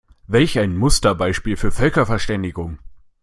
[0.25, 2.79] Welch ein Musterbeispiel für Völkerverständigung!